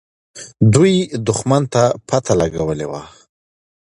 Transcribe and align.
دوی 0.73 0.95
دښمن 1.27 1.63
ته 1.73 1.83
پته 2.07 2.33
لګولې 2.41 2.85
وه. 2.91 3.01